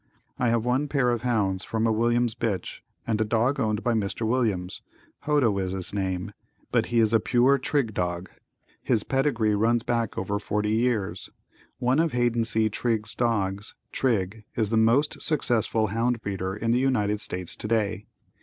I 0.39 0.49
have 0.49 0.65
one 0.65 0.87
pair 0.87 1.11
of 1.11 1.21
hounds 1.21 1.63
from 1.63 1.85
a 1.85 1.91
Williams 1.91 2.33
bitch 2.33 2.79
and 3.05 3.21
a 3.21 3.23
dog 3.23 3.59
owned 3.59 3.83
by 3.83 3.93
Mr. 3.93 4.25
Williams 4.27 4.81
Hodo 5.25 5.55
is 5.59 5.73
his 5.73 5.93
name 5.93 6.31
but 6.71 6.87
he 6.87 6.99
is 6.99 7.13
a 7.13 7.19
pure 7.19 7.59
Trigg 7.59 7.93
dog. 7.93 8.27
His 8.81 9.03
pedigree 9.03 9.53
runs 9.53 9.83
back 9.83 10.17
over 10.17 10.39
forty 10.39 10.71
years. 10.71 11.29
One 11.77 11.99
of 11.99 12.13
Haiden 12.13 12.45
C. 12.45 12.67
Trigg's 12.67 13.13
dogs, 13.13 13.75
Trigg, 13.91 14.43
is 14.55 14.71
the 14.71 14.75
most 14.75 15.21
successful 15.21 15.85
hound 15.89 16.19
breeder 16.23 16.55
in 16.55 16.71
the 16.71 16.79
United 16.79 17.21
States 17.21 17.55
today. 17.55 18.07